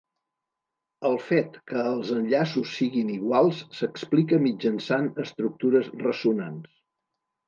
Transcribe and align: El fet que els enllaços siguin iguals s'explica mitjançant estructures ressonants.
El 1.09 1.15
fet 1.25 1.57
que 1.71 1.83
els 1.89 2.13
enllaços 2.15 2.71
siguin 2.77 3.11
iguals 3.15 3.59
s'explica 3.81 4.39
mitjançant 4.47 5.11
estructures 5.25 5.93
ressonants. 6.07 6.73